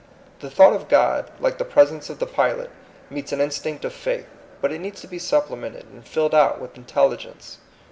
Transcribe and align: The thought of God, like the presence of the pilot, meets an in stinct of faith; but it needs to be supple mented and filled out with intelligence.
The 0.39 0.49
thought 0.49 0.73
of 0.73 0.87
God, 0.87 1.29
like 1.39 1.59
the 1.59 1.63
presence 1.63 2.09
of 2.09 2.17
the 2.17 2.25
pilot, 2.25 2.71
meets 3.11 3.31
an 3.31 3.39
in 3.39 3.49
stinct 3.51 3.85
of 3.85 3.93
faith; 3.93 4.25
but 4.59 4.71
it 4.71 4.81
needs 4.81 4.99
to 5.01 5.07
be 5.07 5.19
supple 5.19 5.55
mented 5.55 5.83
and 5.93 6.03
filled 6.03 6.33
out 6.33 6.59
with 6.59 6.75
intelligence. 6.75 7.59